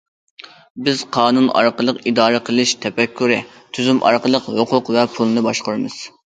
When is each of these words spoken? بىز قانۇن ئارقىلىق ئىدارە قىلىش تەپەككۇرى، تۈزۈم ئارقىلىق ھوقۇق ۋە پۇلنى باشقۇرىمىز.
بىز 0.85 1.01
قانۇن 1.17 1.49
ئارقىلىق 1.59 1.99
ئىدارە 2.11 2.39
قىلىش 2.47 2.73
تەپەككۇرى، 2.87 3.37
تۈزۈم 3.79 4.01
ئارقىلىق 4.09 4.49
ھوقۇق 4.55 4.91
ۋە 4.97 5.05
پۇلنى 5.19 5.45
باشقۇرىمىز. 5.51 6.01